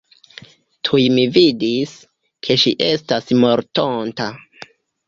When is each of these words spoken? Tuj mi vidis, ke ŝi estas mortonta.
Tuj 0.87 1.01
mi 1.17 1.25
vidis, 1.35 1.93
ke 2.49 2.59
ŝi 2.65 2.75
estas 2.89 3.33
mortonta. 3.45 4.33